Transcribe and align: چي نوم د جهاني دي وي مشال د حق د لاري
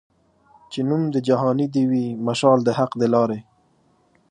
چي 0.71 0.79
نوم 0.89 1.03
د 1.13 1.17
جهاني 1.27 1.67
دي 1.73 1.83
وي 1.89 2.05
مشال 2.27 2.59
د 2.63 2.69
حق 2.77 2.91
د 3.01 3.03
لاري 3.13 3.39